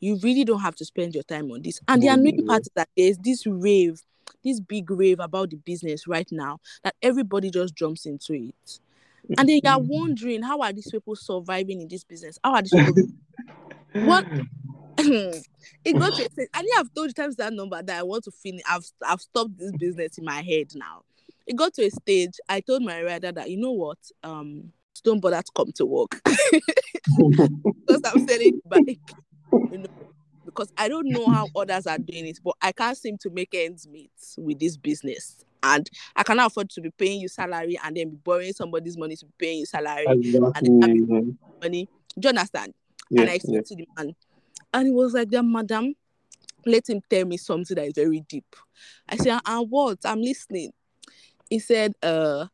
you 0.00 0.18
really 0.22 0.44
don't 0.44 0.60
have 0.60 0.74
to 0.76 0.84
spend 0.84 1.14
your 1.14 1.22
time 1.24 1.50
on 1.50 1.62
this. 1.62 1.80
And 1.88 2.02
the 2.02 2.08
annoying 2.08 2.46
part 2.46 2.62
is 2.62 2.70
that 2.74 2.88
there's 2.96 3.18
this 3.18 3.46
rave, 3.46 4.02
this 4.44 4.60
big 4.60 4.90
rave 4.90 5.20
about 5.20 5.50
the 5.50 5.56
business 5.56 6.06
right 6.06 6.28
now 6.30 6.58
that 6.84 6.94
everybody 7.02 7.50
just 7.50 7.74
jumps 7.74 8.06
into 8.06 8.34
it. 8.34 8.80
And 9.38 9.48
then 9.48 9.60
you're 9.62 9.78
wondering, 9.78 10.42
how 10.42 10.60
are 10.60 10.72
these 10.72 10.90
people 10.90 11.16
surviving 11.16 11.80
in 11.80 11.88
this 11.88 12.04
business? 12.04 12.38
How 12.42 12.54
are 12.54 12.62
these 12.62 12.72
people? 12.72 12.94
what? 13.92 14.26
it 14.98 15.98
got 15.98 16.12
to 16.12 16.22
a 16.22 16.46
I 16.52 16.60
think 16.60 16.78
I've 16.78 16.92
told 16.94 17.08
you 17.08 17.14
times 17.14 17.36
that 17.36 17.54
number 17.54 17.82
that 17.82 17.98
I 17.98 18.02
want 18.02 18.24
to 18.24 18.30
finish. 18.30 18.60
I've 18.68 18.84
I've 19.06 19.20
stopped 19.20 19.56
this 19.56 19.72
business 19.72 20.18
in 20.18 20.24
my 20.24 20.42
head 20.42 20.72
now 20.74 21.04
it 21.50 21.56
got 21.56 21.74
to 21.74 21.84
a 21.84 21.90
stage. 21.90 22.38
I 22.48 22.60
told 22.60 22.82
my 22.82 23.02
rider 23.02 23.32
that 23.32 23.50
you 23.50 23.56
know 23.56 23.72
what, 23.72 23.98
um, 24.22 24.72
don't 25.02 25.20
bother 25.20 25.42
to 25.42 25.52
come 25.56 25.72
to 25.72 25.84
work 25.86 26.20
because 26.24 28.02
I'm 28.04 28.28
selling 28.28 28.60
bike. 28.66 29.00
You 29.72 29.78
know, 29.78 29.86
because 30.44 30.72
I 30.76 30.88
don't 30.88 31.08
know 31.08 31.28
how 31.28 31.48
others 31.56 31.88
are 31.88 31.98
doing 31.98 32.26
it, 32.26 32.38
but 32.44 32.54
I 32.62 32.70
can't 32.70 32.96
seem 32.96 33.18
to 33.18 33.30
make 33.30 33.52
ends 33.52 33.88
meet 33.88 34.12
with 34.38 34.60
this 34.60 34.76
business. 34.76 35.44
And 35.62 35.88
I 36.16 36.22
cannot 36.22 36.46
afford 36.46 36.70
to 36.70 36.80
be 36.80 36.90
paying 36.90 37.20
you 37.20 37.28
salary 37.28 37.78
and 37.82 37.96
then 37.96 38.10
be 38.10 38.16
borrowing 38.16 38.52
somebody's 38.52 38.96
money 38.96 39.16
to 39.16 39.26
be 39.26 39.32
paying 39.38 39.58
you 39.60 39.66
salary 39.66 40.06
exactly. 40.08 40.68
and 40.68 41.38
money. 41.62 41.88
Do 42.18 42.26
you 42.26 42.28
understand? 42.30 42.74
Yes, 43.10 43.20
and 43.20 43.30
I 43.30 43.34
explained 43.34 43.56
yes. 43.56 43.68
to 43.68 43.76
the 43.76 43.86
man, 43.96 44.14
and 44.72 44.86
he 44.86 44.92
was 44.92 45.14
like, 45.14 45.30
"Then, 45.30 45.50
madam, 45.50 45.94
let 46.64 46.88
him 46.88 47.00
tell 47.10 47.24
me 47.24 47.36
something 47.36 47.74
that 47.74 47.86
is 47.86 47.92
very 47.94 48.20
deep." 48.28 48.56
I 49.08 49.16
said, 49.16 49.40
"And 49.44 49.70
what? 49.70 49.98
I'm 50.04 50.22
listening." 50.22 50.72
he 51.50 51.58
said 51.58 51.92
uh 52.02 52.46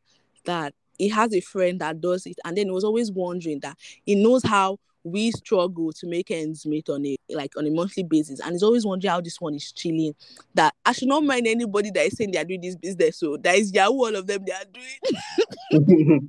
that 0.46 0.74
he 0.98 1.08
has 1.08 1.32
a 1.34 1.40
friend 1.40 1.80
that 1.80 2.00
does 2.00 2.26
it 2.26 2.36
and 2.44 2.56
then 2.56 2.66
he 2.66 2.72
was 2.72 2.84
always 2.84 3.12
wondering 3.12 3.60
that 3.60 3.76
he 4.04 4.14
knows 4.14 4.42
how 4.42 4.78
we 5.06 5.30
struggle 5.30 5.92
to 5.92 6.06
make 6.06 6.30
ends 6.30 6.66
meet 6.66 6.88
on 6.88 7.06
a 7.06 7.16
like 7.30 7.56
on 7.56 7.66
a 7.66 7.70
monthly 7.70 8.02
basis 8.02 8.40
and 8.40 8.52
he's 8.52 8.62
always 8.62 8.84
wondering 8.84 9.10
how 9.10 9.20
this 9.20 9.40
one 9.40 9.54
is 9.54 9.70
chilling 9.72 10.14
that 10.54 10.74
i 10.84 10.92
should 10.92 11.08
not 11.08 11.22
mind 11.22 11.46
anybody 11.46 11.90
that 11.90 12.06
is 12.06 12.16
saying 12.16 12.30
they 12.32 12.38
are 12.38 12.44
doing 12.44 12.60
this 12.60 12.76
business 12.76 13.18
so 13.18 13.36
that 13.36 13.56
is 13.56 13.72
yahoo 13.72 13.92
all 13.92 14.16
of 14.16 14.26
them 14.26 14.44
they 14.44 14.52
are 14.52 14.64
doing 14.72 16.28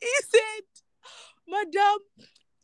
he 0.00 0.10
said 0.22 0.62
madam 1.48 1.98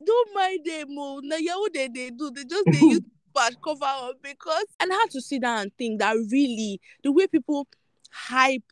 don't 0.04 0.34
mind 0.34 0.60
them 0.64 0.88
oh 0.98 1.20
now 1.24 1.36
yahoo 1.36 1.66
they, 1.72 1.88
they 1.88 2.10
do 2.10 2.30
they 2.30 2.44
just 2.44 2.64
they 2.70 2.78
use 2.78 3.00
bad 3.34 3.56
cover 3.62 3.84
up 3.84 4.14
because 4.22 4.64
and 4.78 4.92
I 4.92 4.94
had 4.94 5.10
to 5.10 5.20
sit 5.20 5.42
down 5.42 5.58
and 5.58 5.72
think 5.76 5.98
that 5.98 6.14
really 6.30 6.80
the 7.02 7.10
way 7.10 7.26
people 7.26 7.66
hype 8.12 8.62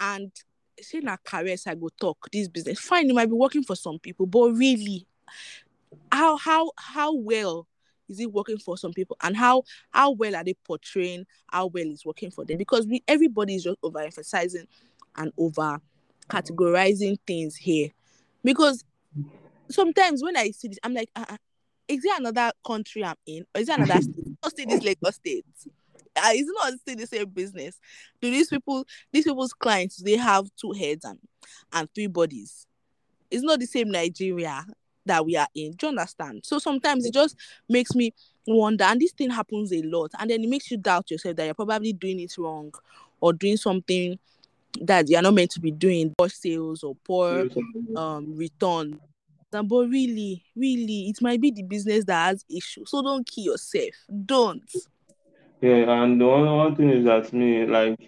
and 0.00 0.32
say 0.80 1.00
na 1.00 1.16
careers 1.22 1.66
I 1.66 1.74
go 1.74 1.88
talk 2.00 2.28
this 2.32 2.48
business. 2.48 2.80
Fine, 2.80 3.10
it 3.10 3.14
might 3.14 3.26
be 3.26 3.34
working 3.34 3.62
for 3.62 3.76
some 3.76 3.98
people, 3.98 4.26
but 4.26 4.52
really, 4.52 5.06
how 6.12 6.36
how 6.36 6.70
how 6.76 7.14
well 7.14 7.66
is 8.08 8.20
it 8.20 8.32
working 8.32 8.58
for 8.58 8.76
some 8.76 8.92
people? 8.92 9.16
And 9.22 9.36
how 9.36 9.64
how 9.90 10.12
well 10.12 10.36
are 10.36 10.44
they 10.44 10.54
portraying 10.64 11.26
how 11.48 11.66
well 11.66 11.84
it's 11.86 12.06
working 12.06 12.30
for 12.30 12.44
them? 12.44 12.58
Because 12.58 12.86
we 12.86 13.02
everybody 13.08 13.56
is 13.56 13.64
just 13.64 13.80
overemphasizing 13.82 14.66
and 15.16 15.32
over 15.38 15.80
categorizing 16.28 17.18
things 17.26 17.56
here. 17.56 17.90
Because 18.42 18.84
sometimes 19.68 20.22
when 20.22 20.36
i 20.36 20.50
see 20.50 20.68
this 20.68 20.78
i'm 20.84 20.94
like 20.94 21.10
uh-uh, 21.16 21.36
is 21.88 22.02
there 22.02 22.16
another 22.16 22.52
country 22.66 23.04
i'm 23.04 23.16
in? 23.26 23.44
Or 23.54 23.60
is 23.60 23.66
there 23.66 23.76
another 23.76 24.00
state? 24.00 24.24
Not 24.42 24.52
this 24.56 24.82
lagos 24.84 25.14
state. 25.16 25.44
Uh, 26.16 26.30
it's 26.32 26.50
not 26.50 26.72
still 26.80 26.96
the 26.96 27.06
same 27.06 27.28
business. 27.28 27.78
Do 28.22 28.30
these 28.30 28.48
people, 28.48 28.86
these 29.12 29.24
people's 29.24 29.52
clients, 29.52 29.96
they 29.96 30.16
have 30.16 30.46
two 30.56 30.72
heads 30.72 31.04
and 31.04 31.18
and 31.72 31.88
three 31.94 32.06
bodies? 32.06 32.66
It's 33.30 33.42
not 33.42 33.60
the 33.60 33.66
same 33.66 33.90
Nigeria 33.90 34.64
that 35.06 35.24
we 35.24 35.36
are 35.36 35.48
in. 35.54 35.72
Do 35.72 35.86
you 35.86 35.90
understand? 35.90 36.42
So 36.44 36.58
sometimes 36.58 37.06
it 37.06 37.14
just 37.14 37.36
makes 37.68 37.94
me 37.94 38.12
wonder, 38.46 38.84
and 38.84 39.00
this 39.00 39.12
thing 39.12 39.30
happens 39.30 39.72
a 39.72 39.82
lot, 39.82 40.12
and 40.18 40.30
then 40.30 40.42
it 40.42 40.48
makes 40.48 40.70
you 40.70 40.76
doubt 40.76 41.10
yourself 41.10 41.36
that 41.36 41.44
you're 41.46 41.54
probably 41.54 41.92
doing 41.92 42.20
it 42.20 42.36
wrong 42.38 42.72
or 43.20 43.32
doing 43.32 43.56
something 43.56 44.18
that 44.82 45.08
you're 45.08 45.22
not 45.22 45.34
meant 45.34 45.50
to 45.52 45.60
be 45.60 45.70
doing, 45.70 46.14
poor 46.18 46.28
sales 46.28 46.84
or 46.84 46.94
poor 46.96 47.48
um 47.96 48.36
return. 48.36 49.00
But 49.50 49.64
really, 49.68 50.44
really, 50.54 51.08
it 51.08 51.22
might 51.22 51.40
be 51.40 51.50
the 51.50 51.62
business 51.62 52.04
that 52.04 52.26
has 52.26 52.44
issues. 52.50 52.90
So 52.90 53.00
don't 53.00 53.26
kill 53.26 53.44
yourself. 53.44 53.94
Don't. 54.26 54.70
Yeah, 55.62 56.02
and 56.02 56.20
the 56.20 56.26
one, 56.26 56.44
one 56.44 56.76
thing 56.76 56.90
is 56.90 57.04
that 57.06 57.32
me, 57.32 57.64
like, 57.64 57.98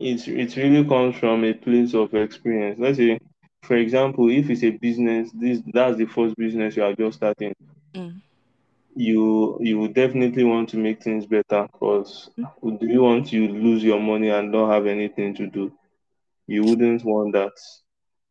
it's 0.00 0.28
it 0.28 0.54
really 0.56 0.88
comes 0.88 1.16
from 1.16 1.44
a 1.44 1.52
place 1.54 1.92
of 1.94 2.14
experience. 2.14 2.78
Let's 2.78 2.98
say, 2.98 3.18
for 3.62 3.76
example, 3.76 4.30
if 4.30 4.50
it's 4.50 4.64
a 4.64 4.70
business, 4.70 5.30
this 5.32 5.60
that's 5.72 5.96
the 5.96 6.06
first 6.06 6.36
business 6.36 6.76
you 6.76 6.84
are 6.84 6.94
just 6.94 7.18
starting. 7.18 7.54
Mm. 7.94 8.20
You 8.94 9.58
you 9.60 9.88
definitely 9.88 10.44
want 10.44 10.68
to 10.70 10.76
make 10.76 11.02
things 11.02 11.26
better 11.26 11.68
because 11.72 12.30
mm. 12.38 12.80
do 12.80 12.86
you 12.86 13.02
want 13.02 13.28
to 13.28 13.48
lose 13.48 13.84
your 13.84 14.00
money 14.00 14.30
and 14.30 14.50
not 14.50 14.72
have 14.72 14.86
anything 14.86 15.34
to 15.36 15.46
do? 15.46 15.72
You 16.46 16.64
wouldn't 16.64 17.04
want 17.04 17.32
that. 17.34 17.52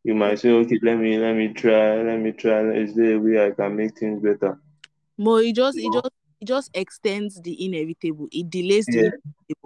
You 0.02 0.14
might 0.14 0.38
say, 0.38 0.50
okay, 0.50 0.78
let 0.82 0.98
me 0.98 1.18
let 1.18 1.34
me 1.34 1.48
try, 1.52 2.02
let 2.02 2.18
me 2.18 2.32
try. 2.32 2.70
Is 2.72 2.94
there 2.94 3.14
a 3.14 3.18
way 3.18 3.46
I 3.46 3.50
can 3.50 3.76
make 3.76 3.98
things 3.98 4.22
better? 4.22 4.58
But 5.16 5.44
it 5.44 5.54
just 5.54 5.78
it 5.78 5.92
just 5.92 6.10
it 6.40 6.46
just 6.46 6.70
extends 6.74 7.40
the 7.40 7.64
inevitable. 7.64 8.28
It 8.32 8.50
delays 8.50 8.86
the 8.86 8.92
yeah. 8.92 9.10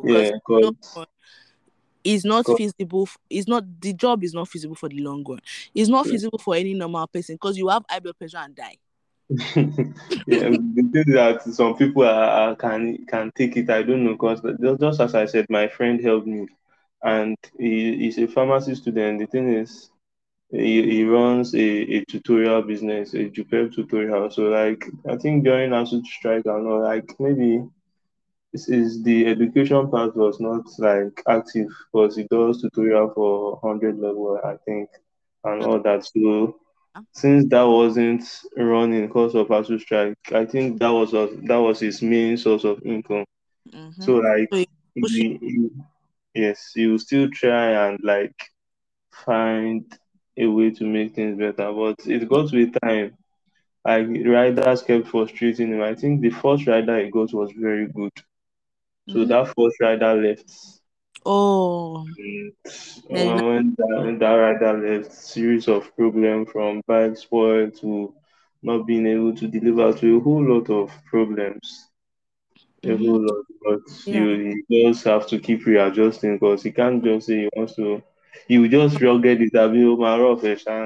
inevitable 0.02 0.76
yeah, 0.98 1.04
it's 2.04 2.24
not 2.24 2.46
feasible. 2.46 3.08
It's 3.30 3.48
not 3.48 3.64
the 3.80 3.94
job 3.94 4.22
is 4.22 4.34
not 4.34 4.48
feasible 4.48 4.76
for 4.76 4.88
the 4.88 4.98
long 5.00 5.24
run. 5.26 5.40
It's 5.74 5.88
not 5.88 6.06
feasible 6.06 6.38
for 6.38 6.54
any 6.54 6.74
normal 6.74 7.06
person 7.06 7.36
because 7.36 7.56
you 7.56 7.68
have 7.68 7.84
high 7.88 8.00
blood 8.00 8.18
pressure 8.18 8.38
and 8.38 8.54
die. 8.54 8.76
yeah, 9.30 9.46
the 10.26 10.90
thing 10.92 11.14
that 11.14 11.42
some 11.44 11.74
people 11.76 12.02
are, 12.02 12.50
are, 12.50 12.56
can 12.56 13.04
can 13.06 13.32
take 13.34 13.56
it, 13.56 13.70
I 13.70 13.82
don't 13.82 14.04
know, 14.04 14.12
because 14.12 14.42
just 14.78 15.00
as 15.00 15.14
I 15.14 15.24
said, 15.24 15.46
my 15.48 15.66
friend 15.66 15.98
helped 16.04 16.26
me, 16.26 16.46
and 17.02 17.36
he, 17.58 17.96
he's 17.96 18.18
a 18.18 18.26
pharmacy 18.26 18.74
student. 18.74 19.20
The 19.20 19.26
thing 19.26 19.54
is, 19.54 19.90
he, 20.50 20.82
he 20.82 21.04
runs 21.04 21.54
a, 21.54 21.58
a 21.58 22.04
tutorial 22.04 22.62
business, 22.62 23.14
a 23.14 23.30
JUPEB 23.30 23.74
tutorial. 23.74 24.30
So 24.30 24.42
like 24.42 24.84
I 25.08 25.16
think 25.16 25.44
during 25.44 25.70
ASUU 25.70 26.04
strike 26.04 26.44
and 26.44 26.64
know, 26.66 26.76
like 26.76 27.18
maybe 27.18 27.64
this 28.54 28.68
is 28.68 29.02
the 29.02 29.26
education 29.26 29.90
part 29.90 30.16
was 30.16 30.38
not 30.38 30.62
like 30.78 31.20
active 31.28 31.66
because 31.92 32.14
he 32.14 32.22
does 32.30 32.62
tutorial 32.62 33.10
for 33.12 33.58
hundred 33.60 33.98
level, 33.98 34.40
I 34.44 34.54
think, 34.64 34.88
and 35.42 35.64
all 35.64 35.82
that. 35.82 36.06
So 36.06 36.60
since 37.10 37.48
that 37.48 37.64
wasn't 37.64 38.22
running 38.56 39.08
because 39.08 39.34
of 39.34 39.48
ASUU 39.48 39.80
strike, 39.80 40.16
I 40.32 40.44
think 40.46 40.78
that 40.78 40.90
was 40.90 41.14
a, 41.14 41.30
that 41.48 41.56
was 41.56 41.80
his 41.80 42.00
main 42.00 42.36
source 42.36 42.62
of 42.62 42.80
income. 42.86 43.24
Mm-hmm. 43.72 44.00
So 44.00 44.18
like 44.18 44.48
he, 44.52 44.68
he, 45.02 45.70
yes, 46.32 46.70
he 46.76 46.86
will 46.86 47.00
still 47.00 47.28
try 47.30 47.88
and 47.88 47.98
like 48.04 48.36
find 49.26 49.84
a 50.36 50.46
way 50.46 50.70
to 50.70 50.84
make 50.84 51.16
things 51.16 51.36
better. 51.36 51.72
But 51.72 52.06
it 52.06 52.28
got 52.28 52.54
a 52.54 52.70
time 52.84 53.16
like 53.84 54.06
riders 54.24 54.82
kept 54.82 55.08
frustrating 55.08 55.72
him. 55.72 55.82
I 55.82 55.96
think 55.96 56.20
the 56.20 56.30
first 56.30 56.68
rider 56.68 57.04
he 57.04 57.10
got 57.10 57.34
was 57.34 57.50
very 57.50 57.88
good. 57.88 58.12
So 59.08 59.16
mm-hmm. 59.18 59.28
that 59.28 59.46
first 59.56 59.80
rider 59.80 60.14
left. 60.14 60.50
Oh. 61.26 62.06
And, 63.10 63.40
uh, 63.40 63.44
when, 63.44 63.74
that, 63.78 64.00
when 64.04 64.18
that 64.18 64.34
rider 64.34 64.72
left, 64.98 65.12
series 65.12 65.68
of 65.68 65.94
problems 65.96 66.50
from 66.50 66.82
bike 66.86 67.16
spoil 67.16 67.70
to 67.70 68.14
not 68.62 68.86
being 68.86 69.06
able 69.06 69.34
to 69.36 69.46
deliver 69.48 69.92
to 69.98 70.16
a 70.16 70.20
whole 70.20 70.44
lot 70.44 70.70
of 70.70 70.90
problems. 71.06 71.88
A 72.82 72.88
mm-hmm. 72.88 73.04
whole 73.04 73.20
lot. 73.26 73.44
But 73.62 73.80
yeah. 74.06 74.14
you, 74.20 74.64
you 74.68 74.88
just 74.92 75.04
have 75.04 75.26
to 75.28 75.38
keep 75.38 75.64
readjusting 75.66 76.36
because 76.36 76.62
he 76.62 76.70
can't 76.72 77.02
just 77.04 77.26
say 77.26 77.40
he 77.42 77.48
wants 77.56 77.74
to 77.76 78.02
he 78.48 78.58
will 78.58 78.68
just 78.68 79.00
rugged 79.00 79.40
it 79.46 79.54
àbí 79.64 79.80
ó 79.90 79.92
máa 80.02 80.16
rọ̀ 80.20 80.34
fẹ́ 80.42 80.56
ṣáà 80.64 80.84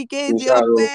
ìkejì 0.00 0.46
ọpẹ 0.60 0.88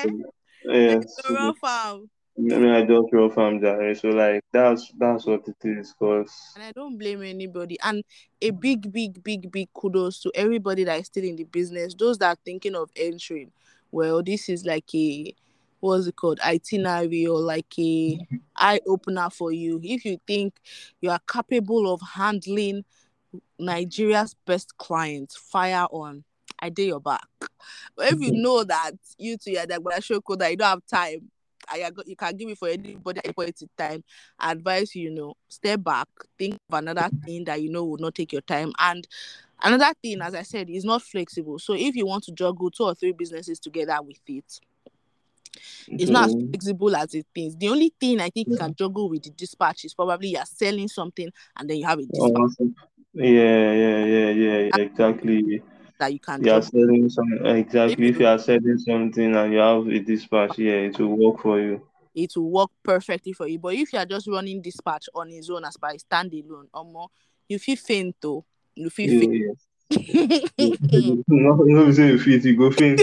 ìkejì 0.76 1.52
farm 1.62 1.98
I 2.38 2.42
mean, 2.42 2.70
I 2.70 2.82
just 2.84 3.14
rough 3.14 3.34
farm 3.34 3.62
Jerry. 3.62 3.96
So 3.96 4.10
like 4.10 4.44
that's 4.52 4.92
that's 4.98 5.26
what 5.26 5.48
it 5.48 5.56
is, 5.64 5.94
cause. 5.98 6.34
And 6.56 6.66
I 6.66 6.72
don't 6.74 6.98
blame 6.98 7.24
anybody. 7.24 7.78
And 7.82 8.04
a 8.42 8.50
big, 8.50 8.92
big, 8.92 9.24
big, 9.24 9.52
big 9.52 9.70
kudos 9.74 10.20
to 10.22 10.32
everybody 10.36 10.84
that 10.84 11.00
is 11.00 11.06
still 11.08 11.24
in 11.24 11.38
the 11.38 11.46
business. 11.46 11.96
Those 11.98 12.18
that 12.18 12.38
are 12.38 12.42
thinking 12.44 12.76
of 12.76 12.90
entering. 12.96 13.52
Well, 13.92 14.22
this 14.22 14.50
is 14.50 14.66
like 14.66 14.94
a 14.94 15.34
what's 15.80 16.08
it 16.08 16.16
called 16.18 16.40
itinerary 16.42 17.26
or 17.26 17.40
like 17.40 17.74
a 17.80 18.20
eye 18.58 18.82
opener 18.86 19.30
for 19.30 19.54
you. 19.54 19.80
If 19.82 20.04
you 20.04 20.20
think 20.28 20.60
you 21.00 21.12
are 21.12 21.22
capable 21.32 21.94
of 21.94 22.02
handling 22.02 22.84
Nigeria's 23.58 24.36
best 24.46 24.78
clients, 24.78 25.38
fire 25.38 25.88
on. 25.90 26.26
I 26.60 26.70
did 26.70 26.88
your 26.88 27.00
back. 27.00 27.28
But 27.96 28.08
if 28.12 28.20
you 28.20 28.32
know 28.42 28.66
that 28.66 28.92
you 29.18 29.38
two 29.38 29.56
are 29.58 29.66
like 29.66 30.04
show 30.04 30.20
code 30.20 30.40
that 30.40 30.52
you 30.52 30.58
don't 30.58 30.68
have 30.68 30.86
time, 30.86 31.32
I 31.70 31.90
you 32.06 32.16
can 32.16 32.36
give 32.36 32.50
it 32.50 32.58
for 32.58 32.68
anybody 32.68 33.22
at 33.24 33.36
point 33.36 33.62
in 33.62 33.70
time. 33.78 34.04
I 34.40 34.52
advise 34.52 34.96
you, 34.96 35.04
you 35.04 35.12
know, 35.12 35.36
step 35.48 35.84
back, 35.84 36.08
think 36.38 36.56
of 36.70 36.78
another 36.78 37.10
thing 37.26 37.46
that 37.46 37.62
you 37.62 37.70
know 37.70 37.86
will 37.86 37.98
not 37.98 38.16
take 38.16 38.32
your 38.32 38.42
time. 38.42 38.72
And 38.80 39.08
another 39.64 39.94
thing, 40.02 40.22
as 40.22 40.36
I 40.36 40.44
said, 40.44 40.70
is 40.70 40.86
not 40.86 41.02
flexible. 41.02 41.60
So 41.60 41.74
if 41.74 41.96
you 41.96 42.06
want 42.06 42.24
to 42.26 42.32
juggle 42.32 42.72
two 42.72 42.84
or 42.84 42.96
three 42.96 43.12
businesses 43.12 43.60
together 43.60 43.98
with 44.02 44.20
it, 44.28 44.60
it's 45.88 46.12
not 46.12 46.28
as 46.28 46.36
mm-hmm. 46.36 46.50
flexible 46.50 46.96
as 46.96 47.14
it 47.14 47.28
is. 47.36 47.56
The 47.56 47.70
only 47.70 47.94
thing 48.00 48.20
I 48.20 48.30
think 48.30 48.48
you 48.50 48.58
can 48.58 48.74
juggle 48.76 49.10
with 49.10 49.24
the 49.24 49.30
dispatch 49.30 49.86
is 49.86 49.94
probably 49.94 50.30
you're 50.30 50.46
selling 50.46 50.88
something 50.88 51.30
and 51.58 51.70
then 51.70 51.78
you 51.78 51.86
have 51.86 52.00
a 52.00 52.04
oh, 52.20 52.28
dispatch. 52.28 52.70
Yeah, 53.14 53.72
yeah, 53.72 54.06
yeah, 54.06 54.30
yeah, 54.30 54.76
exactly. 54.76 55.62
That 56.00 56.12
you 56.12 56.20
can. 56.20 56.44
You 56.44 56.52
are 56.52 56.62
selling 56.62 57.10
some 57.10 57.46
exactly. 57.46 58.10
If, 58.10 58.16
if 58.16 58.20
you 58.20 58.28
are 58.28 58.40
selling 58.40 58.78
something 58.78 59.36
and 59.36 59.54
you 59.54 59.60
have 59.60 59.88
a 59.88 60.00
dispatch, 60.00 60.58
yeah, 60.58 60.74
it 60.74 61.00
will 61.00 61.16
work 61.18 61.42
for 61.42 61.60
you. 61.60 61.82
It 62.14 62.32
will 62.36 62.50
work 62.50 62.70
perfectly 62.84 63.34
for 63.34 63.48
you. 63.48 63.60
But 63.60 63.76
if 63.76 63.94
you 63.94 64.00
are 64.00 64.06
just 64.06 64.28
running 64.28 64.62
dispatch 64.62 65.08
on 65.14 65.30
his 65.30 65.50
own 65.50 65.64
as 65.66 65.78
by 65.78 65.96
standalone, 65.96 66.68
or 66.74 66.86
more, 66.86 67.10
you 67.48 67.60
feel 67.60 67.78
faint 67.78 68.16
though. 68.22 68.46
You 68.76 68.90
feel 68.90 69.10
yeah, 69.14 69.20
faint. 69.20 70.52
Yeah. 70.58 71.14
no, 71.28 71.56
no, 71.56 71.92
say 71.92 72.08
you 72.08 72.20
feel 72.20 72.40
you 72.40 72.58
go 72.58 72.72
faint. 72.72 73.02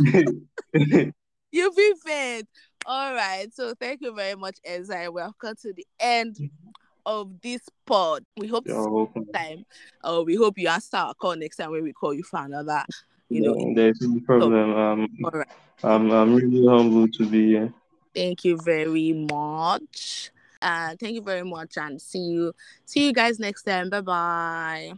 you 1.50 1.72
feel 1.72 1.96
faint. 2.04 2.48
All 2.84 3.14
right. 3.14 3.48
So 3.52 3.74
thank 3.80 4.00
you 4.02 4.14
very 4.14 4.34
much, 4.34 4.58
Ezra. 4.64 5.10
Welcome 5.10 5.54
to 5.62 5.72
the 5.72 5.86
end 5.98 6.36
mm-hmm. 6.36 6.70
Of 7.06 7.40
this 7.40 7.62
pod. 7.86 8.24
We 8.36 8.48
hope 8.48 8.66
next 8.66 9.32
time. 9.32 9.64
Uh, 10.02 10.22
we 10.26 10.34
hope 10.34 10.58
you 10.58 10.68
answer 10.68 10.98
our 10.98 11.14
call 11.14 11.36
next 11.36 11.56
time 11.56 11.70
when 11.70 11.82
we 11.84 11.92
call 11.92 12.12
you 12.12 12.24
for 12.24 12.40
another. 12.44 12.84
You 13.28 13.40
know, 13.42 13.72
there's 13.74 14.00
no 14.02 14.20
problem. 14.20 14.74
Um, 14.74 15.08
all 15.24 15.30
right. 15.30 15.48
I'm 15.82 16.10
I'm 16.10 16.34
really 16.34 16.66
humble 16.66 17.08
to 17.08 17.26
be 17.26 17.48
here. 17.48 17.72
Thank 18.14 18.44
you 18.44 18.58
very 18.62 19.12
much. 19.12 20.30
Uh, 20.60 20.96
thank 20.98 21.14
you 21.14 21.22
very 21.22 21.44
much, 21.44 21.76
and 21.76 22.00
see 22.00 22.18
you 22.18 22.52
see 22.84 23.06
you 23.06 23.12
guys 23.12 23.38
next 23.38 23.62
time. 23.62 23.90
Bye 23.90 24.00
bye. 24.00 24.92